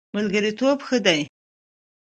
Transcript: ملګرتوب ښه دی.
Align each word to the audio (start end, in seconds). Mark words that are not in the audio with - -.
ملګرتوب 0.15 0.77
ښه 0.87 0.97
دی. 1.05 1.21